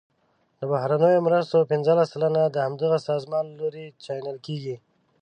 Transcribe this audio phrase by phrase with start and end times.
[0.59, 4.75] د بهرنیو مرستو پنځلس سلنه د همدغه سازمانونو له لوري چینل کیږي.